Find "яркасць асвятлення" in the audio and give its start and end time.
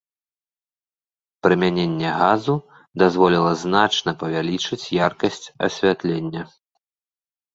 5.07-6.41